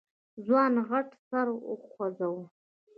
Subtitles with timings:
[0.45, 2.43] ځوان غټ سر وخوځوه.